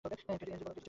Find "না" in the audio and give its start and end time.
0.75-0.79